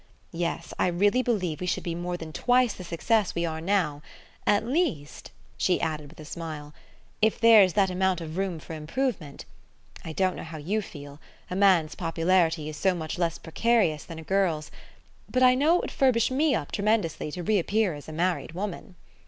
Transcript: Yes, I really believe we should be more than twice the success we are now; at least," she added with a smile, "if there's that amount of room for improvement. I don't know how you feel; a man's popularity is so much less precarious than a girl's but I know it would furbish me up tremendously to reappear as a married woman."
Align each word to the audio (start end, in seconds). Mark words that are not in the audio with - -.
Yes, 0.33 0.73
I 0.79 0.87
really 0.87 1.21
believe 1.21 1.61
we 1.61 1.67
should 1.67 1.83
be 1.83 1.93
more 1.93 2.17
than 2.17 2.33
twice 2.33 2.73
the 2.73 2.83
success 2.83 3.35
we 3.35 3.45
are 3.45 3.61
now; 3.61 4.01
at 4.47 4.65
least," 4.65 5.29
she 5.57 5.79
added 5.79 6.09
with 6.09 6.19
a 6.19 6.25
smile, 6.25 6.73
"if 7.21 7.39
there's 7.39 7.73
that 7.73 7.91
amount 7.91 8.19
of 8.19 8.35
room 8.35 8.57
for 8.57 8.73
improvement. 8.73 9.45
I 10.03 10.13
don't 10.13 10.35
know 10.35 10.41
how 10.43 10.57
you 10.57 10.81
feel; 10.81 11.19
a 11.51 11.55
man's 11.55 11.93
popularity 11.93 12.67
is 12.67 12.77
so 12.77 12.95
much 12.95 13.19
less 13.19 13.37
precarious 13.37 14.03
than 14.03 14.17
a 14.17 14.23
girl's 14.23 14.71
but 15.29 15.43
I 15.43 15.53
know 15.53 15.75
it 15.75 15.81
would 15.81 15.91
furbish 15.91 16.31
me 16.31 16.55
up 16.55 16.71
tremendously 16.71 17.31
to 17.33 17.43
reappear 17.43 17.93
as 17.93 18.09
a 18.09 18.11
married 18.11 18.53
woman." 18.53 18.95